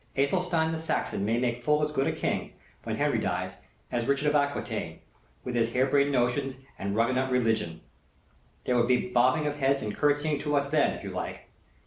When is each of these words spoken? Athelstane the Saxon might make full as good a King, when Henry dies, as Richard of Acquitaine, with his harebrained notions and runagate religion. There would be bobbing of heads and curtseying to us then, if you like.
Athelstane 0.17 0.71
the 0.71 0.79
Saxon 0.79 1.23
might 1.27 1.41
make 1.41 1.63
full 1.63 1.83
as 1.83 1.91
good 1.91 2.07
a 2.07 2.11
King, 2.11 2.53
when 2.85 2.95
Henry 2.95 3.19
dies, 3.19 3.57
as 3.91 4.07
Richard 4.07 4.29
of 4.29 4.33
Acquitaine, 4.35 4.97
with 5.43 5.53
his 5.53 5.73
harebrained 5.73 6.11
notions 6.11 6.55
and 6.79 6.95
runagate 6.95 7.29
religion. 7.29 7.81
There 8.65 8.75
would 8.77 8.87
be 8.87 9.09
bobbing 9.09 9.45
of 9.45 9.57
heads 9.57 9.83
and 9.83 9.95
curtseying 9.95 10.39
to 10.39 10.55
us 10.55 10.71
then, 10.71 10.93
if 10.97 11.03
you 11.03 11.11
like. 11.11 11.49